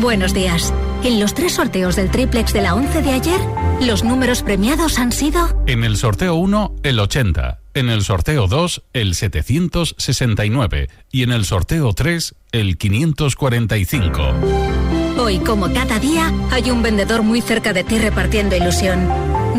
Buenos 0.00 0.34
días. 0.34 0.72
En 1.04 1.20
los 1.20 1.34
tres 1.34 1.52
sorteos 1.52 1.96
del 1.96 2.10
triplex 2.10 2.52
de 2.52 2.62
la 2.62 2.74
11 2.74 3.02
de 3.02 3.12
ayer, 3.12 3.40
los 3.80 4.04
números 4.04 4.42
premiados 4.42 4.98
han 4.98 5.12
sido 5.12 5.62
En 5.66 5.84
el 5.84 5.96
sorteo 5.96 6.34
1, 6.34 6.76
el 6.82 6.98
80. 6.98 7.60
En 7.74 7.90
el 7.90 8.02
sorteo 8.02 8.46
2, 8.46 8.82
el 8.92 9.14
769. 9.14 10.88
Y 11.10 11.22
en 11.22 11.32
el 11.32 11.44
sorteo 11.44 11.92
3, 11.92 12.34
el 12.52 12.78
545. 12.78 14.93
Hoy, 15.16 15.38
como 15.38 15.72
cada 15.72 15.98
día, 15.98 16.32
hay 16.50 16.70
un 16.70 16.82
vendedor 16.82 17.22
muy 17.22 17.40
cerca 17.40 17.72
de 17.72 17.84
ti 17.84 17.98
repartiendo 17.98 18.56
ilusión. 18.56 19.08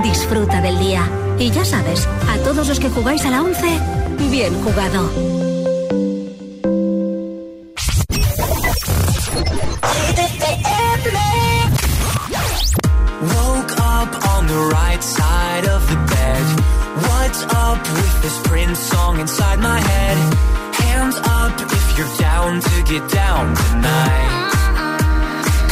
Disfruta 0.03 0.61
del 0.61 0.77
día. 0.79 1.09
Y 1.39 1.49
ya 1.51 1.63
sabes, 1.63 2.07
a 2.29 2.37
todos 2.43 2.67
los 2.67 2.79
que 2.79 2.89
jugáis 2.89 3.25
a 3.25 3.29
la 3.29 3.41
11, 3.41 3.65
bien 4.29 4.53
jugado. 4.63 5.09
Get 22.87 23.09
down 23.09 23.55
tonight. 23.55 24.44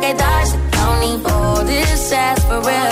like 0.00 0.14
I 0.14 0.18
dodged 0.18 0.52
the 0.72 1.00
need 1.00 1.26
All 1.26 1.64
this 1.64 2.12
ass 2.12 2.44
for 2.44 2.60
real. 2.60 2.89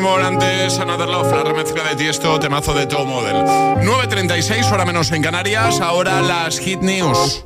Primo, 0.00 0.16
antes 0.16 0.78
Another 0.78 1.06
Love, 1.06 1.30
la 1.30 1.44
remezcla 1.44 1.84
de 1.84 1.94
Tiesto, 1.94 2.40
temazo 2.40 2.72
de 2.72 2.86
Top 2.86 3.06
Model. 3.06 3.36
9.36, 3.36 4.72
hora 4.72 4.86
menos 4.86 5.12
en 5.12 5.20
Canarias, 5.20 5.78
ahora 5.82 6.22
las 6.22 6.58
Hit 6.58 6.80
News. 6.80 7.44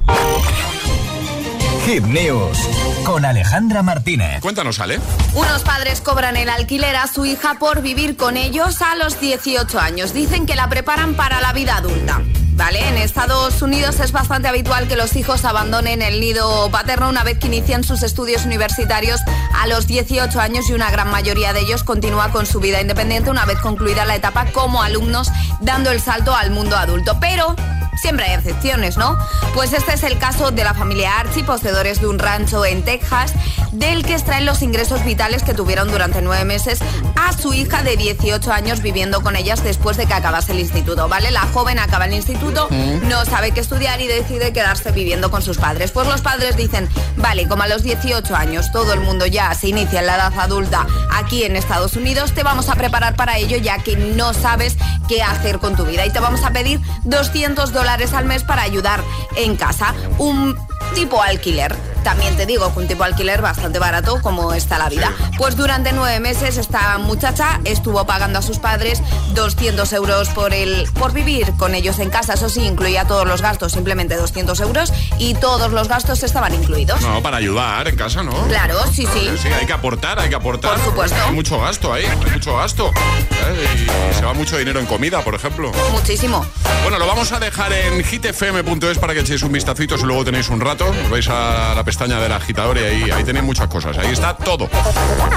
Hit 1.84 2.04
News 2.04 2.56
con 3.04 3.24
Alejandra 3.24 3.82
Martínez. 3.82 4.40
Cuéntanos, 4.40 4.78
Ale. 4.78 5.00
Unos 5.32 5.64
padres 5.64 6.00
cobran 6.00 6.36
el 6.36 6.48
alquiler 6.48 6.94
a 6.94 7.08
su 7.08 7.26
hija 7.26 7.54
por 7.54 7.82
vivir 7.82 8.16
con 8.16 8.36
ellos 8.36 8.82
a 8.82 8.94
los 8.94 9.20
18 9.20 9.80
años. 9.80 10.14
Dicen 10.14 10.46
que 10.46 10.54
la 10.54 10.68
preparan 10.68 11.14
para 11.14 11.40
la 11.40 11.52
vida 11.52 11.78
adulta. 11.78 12.22
¿vale? 12.54 12.86
En 12.88 12.96
Estados 12.96 13.62
Unidos 13.62 14.00
es 14.00 14.12
bastante 14.12 14.48
habitual 14.48 14.88
que 14.88 14.96
los 14.96 15.16
hijos 15.16 15.44
abandonen 15.44 16.02
el 16.02 16.20
nido 16.20 16.70
paterno 16.70 17.08
una 17.08 17.24
vez 17.24 17.38
que 17.38 17.46
inician 17.46 17.84
sus 17.84 18.02
estudios 18.02 18.44
universitarios 18.44 19.20
a 19.54 19.66
los 19.66 19.86
18 19.86 20.40
años 20.40 20.68
y 20.68 20.72
una 20.72 20.90
gran 20.90 21.10
mayoría 21.10 21.52
de 21.52 21.60
ellos 21.60 21.84
continúa 21.84 22.30
con 22.30 22.46
su 22.46 22.60
vida 22.60 22.80
independiente 22.80 23.30
una 23.30 23.44
vez 23.44 23.58
concluida 23.58 24.04
la 24.04 24.16
etapa 24.16 24.46
como 24.52 24.82
alumnos 24.82 25.30
dando 25.60 25.90
el 25.90 26.00
salto 26.00 26.34
al 26.34 26.50
mundo 26.50 26.76
adulto. 26.76 27.18
Pero 27.20 27.54
siempre 27.96 28.26
hay 28.26 28.34
excepciones, 28.34 28.96
¿no? 28.96 29.18
Pues 29.54 29.72
este 29.72 29.94
es 29.94 30.02
el 30.02 30.18
caso 30.18 30.50
de 30.50 30.64
la 30.64 30.74
familia 30.74 31.18
Archie, 31.18 31.44
poseedores 31.44 32.00
de 32.00 32.06
un 32.06 32.18
rancho 32.18 32.64
en 32.64 32.82
Texas, 32.84 33.32
del 33.72 34.04
que 34.04 34.14
extraen 34.14 34.46
los 34.46 34.62
ingresos 34.62 35.04
vitales 35.04 35.42
que 35.42 35.54
tuvieron 35.54 35.90
durante 35.90 36.22
nueve 36.22 36.44
meses 36.44 36.78
a 37.16 37.32
su 37.32 37.52
hija 37.54 37.82
de 37.82 37.96
18 37.96 38.52
años 38.52 38.82
viviendo 38.82 39.20
con 39.22 39.36
ellas 39.36 39.64
después 39.64 39.96
de 39.96 40.06
que 40.06 40.14
acabase 40.14 40.52
el 40.52 40.60
instituto, 40.60 41.08
¿vale? 41.08 41.30
La 41.30 41.42
joven 41.52 41.78
acaba 41.78 42.06
el 42.06 42.14
instituto, 42.14 42.68
no 43.08 43.24
sabe 43.24 43.52
qué 43.52 43.60
estudiar 43.60 44.00
y 44.00 44.06
decide 44.06 44.52
quedarse 44.52 44.92
viviendo 44.92 45.30
con 45.30 45.42
sus 45.42 45.58
padres. 45.58 45.90
Pues 45.90 46.06
los 46.06 46.20
padres 46.20 46.56
dicen, 46.56 46.88
vale, 47.16 47.48
como 47.48 47.62
a 47.62 47.68
los 47.68 47.82
18 47.82 48.34
años 48.34 48.70
todo 48.72 48.92
el 48.92 49.00
mundo 49.00 49.26
ya 49.26 49.54
se 49.54 49.68
inicia 49.68 50.00
en 50.00 50.06
la 50.06 50.16
edad 50.16 50.38
adulta 50.38 50.86
aquí 51.12 51.44
en 51.44 51.56
Estados 51.56 51.96
Unidos, 51.96 52.32
te 52.32 52.42
vamos 52.42 52.68
a 52.68 52.74
preparar 52.74 53.16
para 53.16 53.38
ello 53.38 53.56
ya 53.56 53.78
que 53.78 53.96
no 53.96 54.34
sabes 54.34 54.76
qué 55.08 55.22
hacer 55.22 55.58
con 55.58 55.76
tu 55.76 55.84
vida 55.84 56.06
y 56.06 56.10
te 56.10 56.20
vamos 56.20 56.42
a 56.44 56.50
pedir 56.50 56.80
200 57.04 57.72
dólares 57.72 57.83
al 58.14 58.24
mes 58.24 58.42
para 58.44 58.62
ayudar 58.62 59.02
en 59.36 59.56
casa. 59.56 59.94
Un 60.18 60.56
tipo 60.94 61.22
alquiler. 61.22 61.93
También 62.04 62.36
te 62.36 62.44
digo 62.46 62.72
que 62.72 62.80
un 62.80 62.86
tipo 62.86 63.02
alquiler 63.02 63.40
bastante 63.40 63.78
barato 63.78 64.20
como 64.22 64.52
está 64.52 64.78
la 64.78 64.88
vida. 64.88 65.10
Pues 65.38 65.56
durante 65.56 65.92
nueve 65.92 66.20
meses 66.20 66.58
esta 66.58 66.98
muchacha 66.98 67.60
estuvo 67.64 68.04
pagando 68.06 68.38
a 68.38 68.42
sus 68.42 68.58
padres 68.58 69.02
200 69.34 69.90
euros 69.94 70.28
por, 70.28 70.52
el, 70.52 70.88
por 70.92 71.12
vivir 71.12 71.52
con 71.56 71.74
ellos 71.74 71.98
en 71.98 72.10
casa. 72.10 72.34
Eso 72.34 72.48
sí, 72.48 72.60
incluía 72.64 73.06
todos 73.06 73.26
los 73.26 73.40
gastos, 73.42 73.72
simplemente 73.72 74.16
200 74.16 74.60
euros 74.60 74.92
y 75.18 75.34
todos 75.34 75.72
los 75.72 75.88
gastos 75.88 76.22
estaban 76.22 76.54
incluidos. 76.54 77.00
No, 77.00 77.22
para 77.22 77.38
ayudar 77.38 77.88
en 77.88 77.96
casa, 77.96 78.22
¿no? 78.22 78.32
Claro, 78.48 78.76
sí, 78.92 79.06
sí. 79.12 79.30
Sí, 79.40 79.48
hay 79.48 79.66
que 79.66 79.72
aportar, 79.72 80.18
hay 80.20 80.28
que 80.28 80.34
aportar. 80.34 80.74
Por 80.74 80.84
supuesto. 80.84 81.16
Hay 81.26 81.32
mucho 81.32 81.58
gasto 81.58 81.92
ahí, 81.92 82.04
hay 82.04 82.30
mucho 82.30 82.56
gasto. 82.56 82.90
¿eh? 82.90 83.86
Y 84.12 84.14
se 84.14 84.24
va 84.24 84.34
mucho 84.34 84.58
dinero 84.58 84.78
en 84.78 84.86
comida, 84.86 85.22
por 85.22 85.34
ejemplo. 85.34 85.72
Muchísimo. 85.92 86.44
Bueno, 86.82 86.98
lo 86.98 87.06
vamos 87.06 87.32
a 87.32 87.40
dejar 87.40 87.72
en 87.72 88.04
hitfm.es 88.04 88.98
para 88.98 89.14
que 89.14 89.20
echéis 89.20 89.42
un 89.42 89.52
vistacito 89.52 89.96
si 89.96 90.04
luego 90.04 90.24
tenéis 90.24 90.50
un 90.50 90.60
rato. 90.60 90.86
Os 91.04 91.10
vais 91.10 91.26
a 91.28 91.72
la 91.74 91.82
pestaña 91.94 92.20
del 92.20 92.32
agitador 92.32 92.76
y 92.76 92.80
ahí, 92.80 93.10
ahí 93.12 93.22
tenéis 93.22 93.44
muchas 93.44 93.68
cosas. 93.68 93.96
Ahí 93.96 94.10
está 94.12 94.36
todo. 94.36 94.68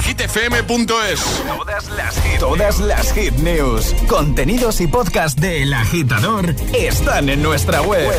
hitfm.es. 0.04 1.20
Todas 1.46 1.90
las 1.90 2.16
hit, 2.20 2.40
todas 2.40 2.80
las 2.80 3.14
hit 3.14 3.34
news, 3.36 3.94
contenidos 4.08 4.82
y 4.82 4.88
podcast 4.88 5.38
de 5.38 5.62
El 5.62 5.74
Agitador 5.76 6.56
están 6.74 7.30
en 7.30 7.44
nuestra 7.44 7.84
web. 7.84 8.12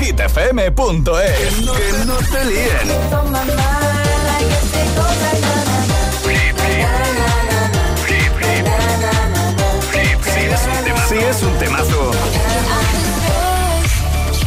hitfm.es. 0.00 1.54
Que 1.54 2.04
no 2.04 2.16
te 2.16 2.44
líen. 2.46 3.92
Si 11.08 11.18
es 11.18 11.42
un 11.42 11.58
temazo. 11.58 12.10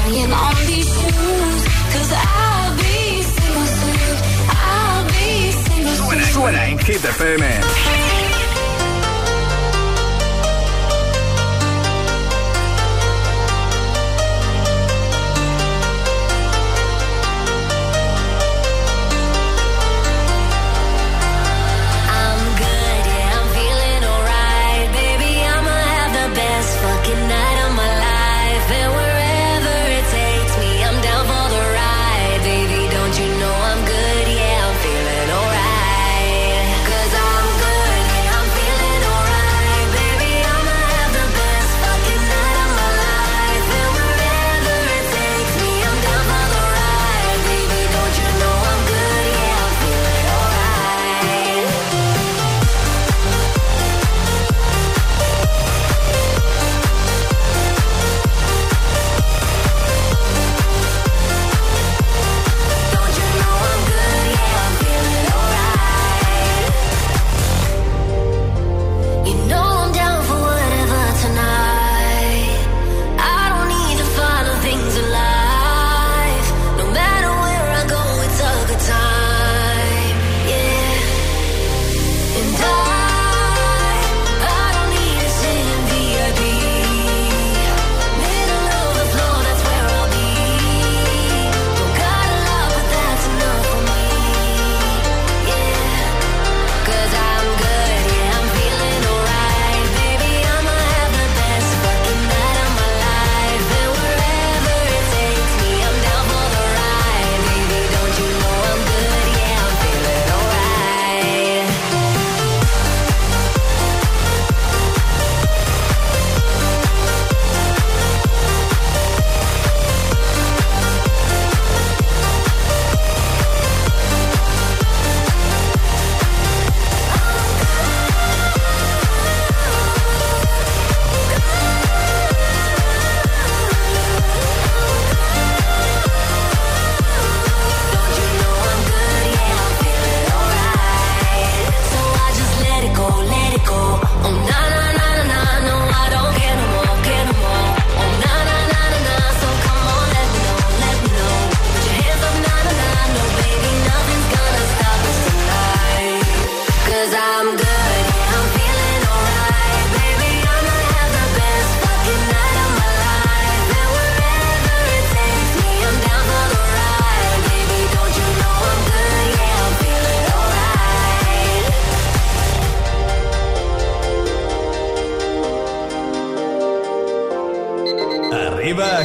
Trying 0.04 0.34
on 0.34 0.56
these 0.66 0.90
shoes, 0.90 1.64
'cause 1.92 2.14
Suena, 6.46 6.68
en 6.68 6.78
Hit 6.78 7.04
FM. 7.04 8.25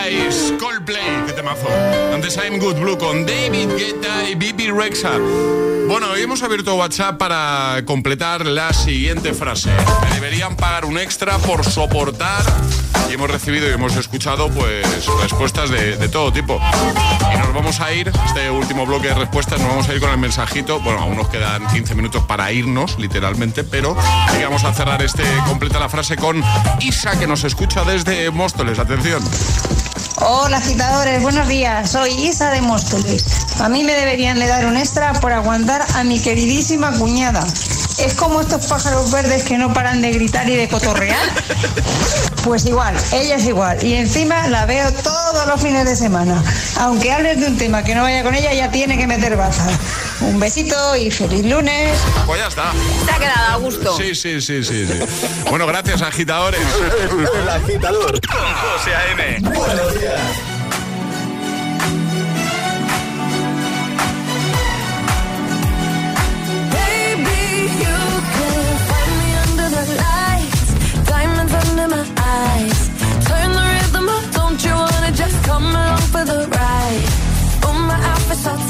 Paradise, 0.00 0.56
Coldplay, 0.56 1.26
qué 1.26 1.32
temazo. 1.34 1.68
Antes 2.14 2.38
I'm 2.38 2.58
Good 2.58 2.76
Blue 2.76 2.96
con 2.96 3.26
David 3.26 3.68
Guetta 3.76 4.30
y 4.30 4.34
Bibi 4.34 4.70
Rexa. 4.70 5.18
Bueno, 5.88 6.12
hoy 6.12 6.22
hemos 6.22 6.42
abierto 6.42 6.74
WhatsApp 6.76 7.18
para 7.18 7.82
completar 7.84 8.46
la 8.46 8.72
siguiente 8.72 9.34
frase. 9.34 9.70
Me 10.04 10.14
deberían 10.14 10.56
pagar 10.56 10.86
un 10.86 10.98
extra 10.98 11.36
por 11.38 11.64
soportar. 11.64 12.42
Y 13.10 13.14
hemos 13.14 13.30
recibido 13.30 13.68
y 13.68 13.72
hemos 13.72 13.94
escuchado 13.96 14.48
pues 14.50 15.06
respuestas 15.20 15.68
de, 15.68 16.08
todo 16.08 16.32
tipo. 16.32 16.58
Y 17.34 17.36
nos 17.36 17.52
vamos 17.52 17.80
a 17.80 17.92
ir, 17.92 18.10
este 18.26 18.50
último 18.50 18.86
bloque 18.86 19.08
de 19.08 19.14
respuestas, 19.14 19.60
nos 19.60 19.68
vamos 19.68 19.88
a 19.88 19.94
ir 19.94 20.00
con 20.00 20.10
el 20.10 20.18
mensajito. 20.18 20.80
Bueno, 20.80 21.00
aún 21.00 21.16
nos 21.16 21.28
quedan 21.28 21.66
15 21.66 21.94
minutos 21.94 22.24
para 22.24 22.50
irnos, 22.52 22.98
literalmente, 22.98 23.64
pero 23.64 23.94
vamos 24.42 24.64
a 24.64 24.72
cerrar 24.72 25.02
este 25.02 25.24
completa 25.46 25.78
la 25.78 25.90
frase 25.90 26.16
con 26.16 26.42
Isa, 26.80 27.18
que 27.18 27.26
nos 27.26 27.44
escucha 27.44 27.84
desde 27.84 28.30
Móstoles. 28.30 28.78
Atención. 28.78 29.22
Hola 30.22 30.58
agitadores, 30.58 31.22
buenos 31.22 31.48
días. 31.48 31.92
Soy 31.92 32.10
Isa 32.10 32.50
de 32.50 32.60
Móstoles. 32.60 33.24
A 33.58 33.70
mí 33.70 33.84
me 33.84 33.94
deberían 33.94 34.38
de 34.38 34.46
dar 34.46 34.66
un 34.66 34.76
extra 34.76 35.14
por 35.14 35.32
aguantar 35.32 35.82
a 35.94 36.04
mi 36.04 36.20
queridísima 36.20 36.92
cuñada. 36.92 37.42
Es 37.98 38.12
como 38.14 38.42
estos 38.42 38.66
pájaros 38.66 39.10
verdes 39.10 39.44
que 39.44 39.56
no 39.56 39.72
paran 39.72 40.02
de 40.02 40.12
gritar 40.12 40.46
y 40.48 40.56
de 40.56 40.68
cotorrear. 40.68 41.18
Pues 42.44 42.64
igual, 42.64 42.96
ella 43.12 43.36
es 43.36 43.44
igual. 43.44 43.84
Y 43.84 43.94
encima 43.94 44.48
la 44.48 44.64
veo 44.64 44.90
todos 44.92 45.46
los 45.46 45.60
fines 45.60 45.84
de 45.84 45.94
semana. 45.94 46.42
Aunque 46.78 47.12
hables 47.12 47.38
de 47.38 47.46
un 47.46 47.58
tema 47.58 47.82
que 47.82 47.94
no 47.94 48.02
vaya 48.02 48.22
con 48.22 48.34
ella, 48.34 48.54
ya 48.54 48.70
tiene 48.70 48.96
que 48.96 49.06
meter 49.06 49.36
baza. 49.36 49.66
Un 50.20 50.38
besito 50.38 50.96
y 50.96 51.10
feliz 51.10 51.44
lunes. 51.44 51.98
Pues 52.26 52.40
ya 52.40 52.48
está. 52.48 52.72
Se 53.04 53.10
ha 53.10 53.18
quedado 53.18 53.54
a 53.54 53.56
gusto. 53.56 53.96
Sí, 53.96 54.14
sí, 54.14 54.40
sí, 54.40 54.62
sí. 54.62 54.86
sí. 54.86 54.92
Bueno, 55.48 55.66
gracias, 55.66 56.02
agitadores. 56.02 56.60
El 57.34 57.48
agitador 57.48 58.20
con 58.26 58.54
José 58.54 58.94
A.M. 58.94 59.38
Buenos 59.40 60.00
días. 60.00 60.20
Baby, 66.70 67.70
you 67.82 67.96
can 68.34 68.76
find 68.88 69.12
me 69.20 69.30
under 69.44 69.68
the 69.70 69.84
lights, 70.04 71.06
diamonds 71.08 71.54
under 71.54 71.88
my 71.88 72.04
eyes. 72.16 72.90
Turn 73.26 73.52
the 73.52 73.64
rhythm 73.74 74.08
up, 74.08 74.24
don't 74.32 74.62
you 74.62 74.74
wanna 74.74 75.12
just 75.12 75.42
come 75.44 75.64
along 75.64 75.98
for 76.12 76.24
the 76.24 76.46
ride? 76.48 77.08
Oh, 77.64 77.72
my 77.72 77.94
outfit's 77.94 78.69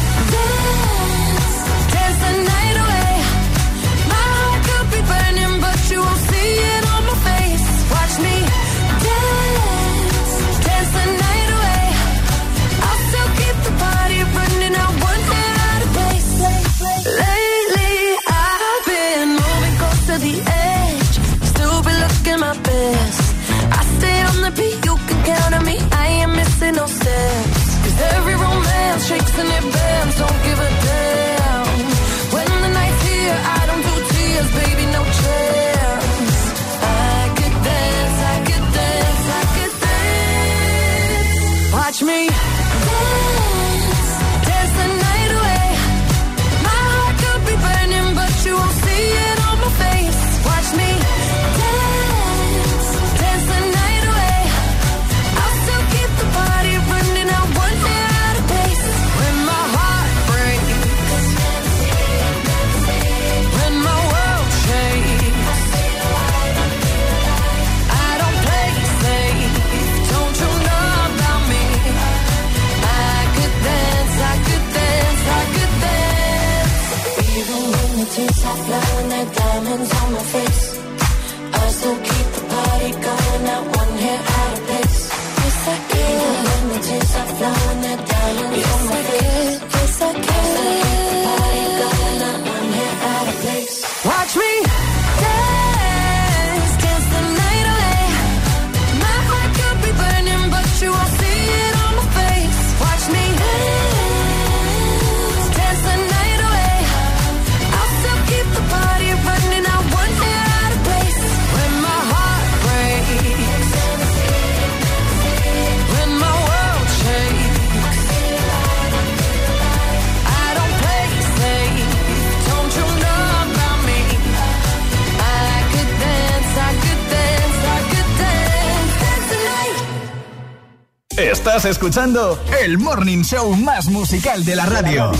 Estás 131.41 131.65
escuchando 131.65 132.39
el 132.61 132.77
morning 132.77 133.23
show 133.23 133.55
más 133.55 133.87
musical 133.87 134.45
de 134.45 134.55
la 134.55 134.63
radio. 134.67 135.11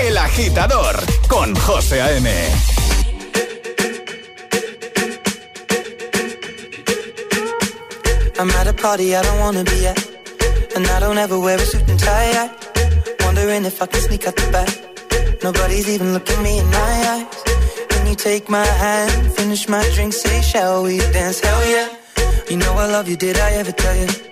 El 0.00 0.16
agitador 0.16 0.94
con 1.26 1.52
José 1.56 2.00
A.M. 2.00 2.30
I'm 8.38 8.50
at 8.50 8.68
a 8.68 8.72
party 8.72 9.16
I 9.16 9.22
don't 9.22 9.40
wanna 9.40 9.64
be 9.64 9.88
at. 9.88 9.98
And 10.76 10.86
I 10.86 11.00
don't 11.00 11.18
ever 11.18 11.36
wear 11.40 11.58
a 11.58 11.66
suit 11.66 11.90
and 11.90 11.98
tie. 11.98 12.48
Wondering 13.24 13.64
if 13.64 13.82
I 13.82 13.86
can 13.86 14.00
sneak 14.00 14.28
out 14.28 14.36
the 14.36 14.48
back. 14.52 15.42
Nobody's 15.42 15.88
even 15.88 16.12
looking 16.12 16.40
me 16.44 16.60
in 16.60 16.66
my 16.70 16.78
eyes. 16.78 17.26
When 17.96 18.06
you 18.06 18.14
take 18.14 18.48
my 18.48 18.64
hand, 18.64 19.32
finish 19.34 19.68
my 19.68 19.82
drink, 19.92 20.12
say, 20.12 20.40
shall 20.40 20.84
we 20.84 20.98
dance? 20.98 21.40
Hell 21.40 21.68
yeah. 21.68 21.88
You 22.48 22.58
know 22.58 22.74
I 22.74 22.86
love 22.86 23.08
you, 23.08 23.16
did 23.16 23.36
I 23.38 23.54
ever 23.54 23.72
tell 23.72 23.96
you? 23.96 24.31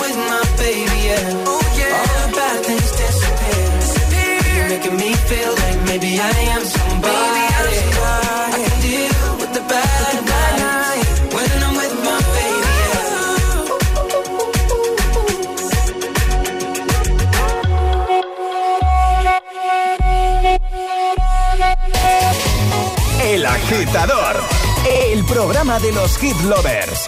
agitador. 23.81 24.35
El 24.87 25.25
programa 25.25 25.79
de 25.79 25.91
los 25.91 26.17
hit 26.17 26.39
lovers. 26.41 27.05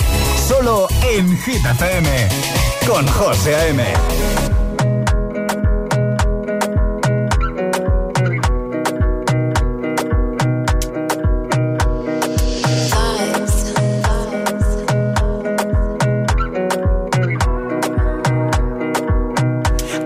Solo 0.48 0.88
en 1.04 1.38
Hit 1.38 1.64
FM. 1.64 2.28
Con 2.88 3.08
José 3.08 3.56
A.M. 3.56 3.84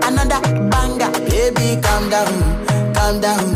Another 0.02 0.40
banger, 0.68 1.10
baby, 1.30 1.80
calm 1.80 2.10
down, 2.10 2.92
calm 2.94 3.20
down. 3.20 3.47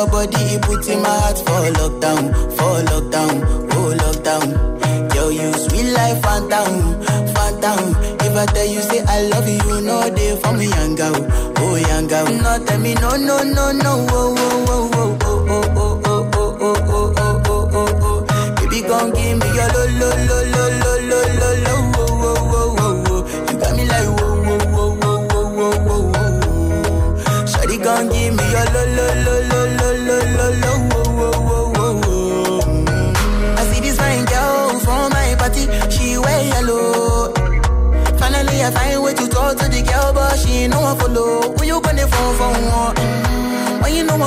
Your 0.00 0.08
body, 0.08 0.42
it 0.56 0.62
puts 0.62 0.88
in 0.88 1.02
my 1.02 1.10
heart 1.10 1.36
for 1.36 1.60
lockdown, 1.76 2.32
for 2.56 2.80
lockdown, 2.88 3.44
oh 3.74 3.92
lockdown. 4.00 5.14
Yo, 5.14 5.28
you 5.28 5.52
sweet 5.52 5.92
life, 5.92 6.22
phantom, 6.22 7.02
phantom. 7.34 7.94
If 8.24 8.34
I 8.34 8.46
tell 8.46 8.64
you 8.64 8.80
say 8.80 9.04
I 9.06 9.22
love 9.28 9.46
you, 9.46 9.82
know 9.82 10.08
they 10.08 10.36
for 10.40 10.54
me 10.54 10.68
young 10.70 10.94
girl, 10.94 11.14
oh 11.58 11.76
young 11.76 12.06
girl. 12.06 12.24
No 12.32 12.64
tell 12.64 12.78
me 12.80 12.94
no, 12.94 13.10
no, 13.16 13.42
no, 13.42 13.72
no, 13.72 14.06
oh, 14.08 14.34
oh, 14.38 14.64
oh, 14.68 15.18
oh, 15.22 15.44
oh, 15.50 15.68
oh, 15.68 16.00
oh, 16.06 16.30
oh, 16.32 16.54
oh, 16.56 16.56
oh, 16.60 16.78
oh, 16.88 17.12
oh, 17.18 17.42
oh, 17.44 17.68
oh, 17.74 18.24
oh. 18.32 18.54
Baby, 18.56 18.80
gon' 18.88 19.10
give 19.12 19.36
me 19.36 19.46
your 19.54 19.68
lo, 19.68 19.84
lo, 20.00 20.08
lo, 20.08 20.24
lo, 20.24 20.38
lo, 20.48 20.50
lo, 20.50 20.59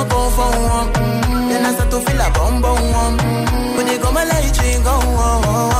You 0.04 0.10
call 0.10 0.30
for 0.30 0.50
one? 0.60 0.92
Mm-hmm. 0.92 1.48
Then 1.48 1.64
I 1.66 1.72
start 1.72 1.90
to 1.90 2.00
feel 2.00 2.20
a 2.20 2.30
bum 2.32 2.60
bum 2.60 2.92
one. 2.92 3.16
Mm-hmm. 3.18 3.76
When 3.76 3.86
they 3.86 3.98
come 3.98 4.14
my 4.14 4.24
light, 4.24 4.44
you 4.44 4.82
go. 4.84 5.73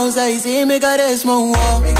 pausa 0.00 0.30
y 0.30 0.40
si 0.40 0.64
me 0.64 0.80
cares, 0.80 1.26
wall. 1.26 1.99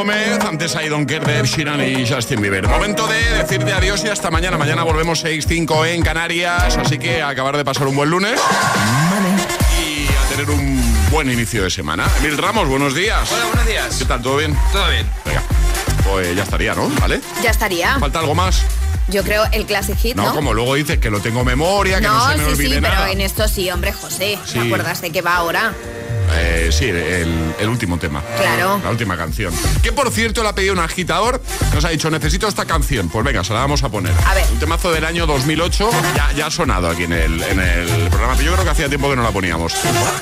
Gómez, 0.00 0.38
antes 0.48 0.74
hay 0.76 0.88
Don 0.88 1.04
Kerr, 1.04 1.44
Shiran 1.44 1.86
y 1.86 2.08
Justin 2.08 2.40
Bieber. 2.40 2.66
Momento 2.66 3.06
de 3.06 3.20
decirte 3.36 3.70
adiós 3.74 4.02
y 4.02 4.08
hasta 4.08 4.30
mañana. 4.30 4.56
Mañana 4.56 4.82
volvemos 4.82 5.22
6-5 5.22 5.88
en 5.88 6.00
Canarias, 6.00 6.78
así 6.78 6.98
que 6.98 7.20
a 7.20 7.28
acabar 7.28 7.54
de 7.58 7.66
pasar 7.66 7.86
un 7.86 7.94
buen 7.96 8.08
lunes 8.08 8.40
y 9.78 10.06
a 10.06 10.28
tener 10.30 10.48
un 10.48 11.10
buen 11.10 11.30
inicio 11.30 11.64
de 11.64 11.68
semana. 11.70 12.08
Emil 12.20 12.38
Ramos, 12.38 12.66
buenos 12.66 12.94
días. 12.94 13.30
Hola, 13.30 13.44
buenos 13.44 13.66
días. 13.66 13.96
¿Qué 13.98 14.06
tal? 14.06 14.22
¿Todo 14.22 14.38
bien? 14.38 14.56
Todo 14.72 14.88
bien. 14.88 15.06
Venga, 15.26 15.42
pues 16.08 16.34
ya 16.34 16.44
estaría, 16.44 16.74
¿no? 16.74 16.88
¿Vale? 16.98 17.20
Ya 17.42 17.50
estaría. 17.50 17.98
¿Falta 17.98 18.20
algo 18.20 18.34
más? 18.34 18.64
Yo 19.08 19.22
creo 19.22 19.44
el 19.52 19.66
Classic 19.66 19.98
Hit, 19.98 20.16
¿no? 20.16 20.28
No, 20.28 20.34
como 20.34 20.54
luego 20.54 20.76
dices 20.76 20.98
que 20.98 21.10
lo 21.10 21.20
tengo 21.20 21.44
memoria, 21.44 21.98
que 22.00 22.06
no, 22.06 22.30
se 22.30 22.38
me 22.38 22.44
sí, 22.44 22.50
olvide 22.52 22.74
sí, 22.76 22.80
nada. 22.80 23.00
pero 23.00 23.12
en 23.12 23.20
esto 23.20 23.46
sí, 23.48 23.70
hombre, 23.70 23.92
José. 23.92 24.38
Sí. 24.46 24.60
¿Te 24.60 24.60
acuerdas 24.60 25.02
de 25.02 25.10
qué 25.12 25.20
va 25.20 25.36
ahora? 25.36 25.74
Eh, 26.32 26.70
sí, 26.72 26.86
el, 26.86 27.54
el 27.58 27.68
último 27.68 27.98
tema. 27.98 28.22
Claro. 28.38 28.80
La 28.82 28.90
última 28.90 29.16
canción. 29.16 29.52
Que 29.82 29.92
por 29.92 30.10
cierto 30.10 30.42
le 30.42 30.48
ha 30.48 30.54
pedido 30.54 30.72
un 30.72 30.78
agitador. 30.78 31.42
Nos 31.74 31.84
ha 31.84 31.88
dicho, 31.88 32.10
necesito 32.10 32.46
esta 32.48 32.64
canción. 32.64 33.08
Pues 33.08 33.24
venga, 33.24 33.42
se 33.44 33.52
la 33.52 33.60
vamos 33.60 33.82
a 33.82 33.88
poner. 33.88 34.12
A 34.26 34.34
ver. 34.34 34.44
Un 34.52 34.58
temazo 34.58 34.92
del 34.92 35.04
año 35.04 35.26
2008. 35.26 35.90
Ya, 36.14 36.32
ya 36.32 36.46
ha 36.46 36.50
sonado 36.50 36.88
aquí 36.88 37.04
en 37.04 37.12
el, 37.12 37.42
en 37.42 37.60
el 37.60 37.86
programa. 38.08 38.34
Pero 38.36 38.46
yo 38.46 38.52
creo 38.52 38.64
que 38.64 38.70
hacía 38.70 38.88
tiempo 38.88 39.10
que 39.10 39.16
no 39.16 39.22
la 39.22 39.30
poníamos. 39.30 39.74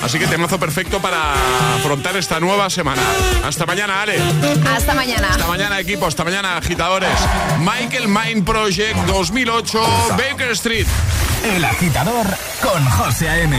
Así 0.02 0.18
que 0.18 0.26
temazo 0.26 0.58
perfecto 0.58 1.00
para 1.00 1.34
afrontar 1.76 2.16
esta 2.16 2.40
nueva 2.40 2.70
semana. 2.70 3.02
Hasta 3.44 3.66
mañana, 3.66 4.02
Ale. 4.02 4.18
Hasta 4.74 4.94
mañana. 4.94 5.28
Hasta 5.30 5.46
mañana, 5.46 5.80
equipo. 5.80 6.06
Hasta 6.06 6.24
mañana, 6.24 6.56
agitadores. 6.56 7.10
Michael 7.60 8.08
Mind 8.08 8.44
Project 8.44 8.96
2008, 9.06 9.80
Baker 10.16 10.50
Street. 10.52 10.86
El 11.44 11.64
agitador 11.64 12.26
con 12.62 12.84
José 12.84 13.28
A.M. 13.28 13.58